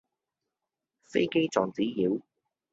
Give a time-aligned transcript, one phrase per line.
[1.05, 2.23] 飛機撞紙鳶